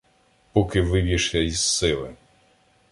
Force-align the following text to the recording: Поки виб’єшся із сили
Поки 0.53 0.81
виб’єшся 0.81 1.37
із 1.39 1.61
сили 1.61 2.13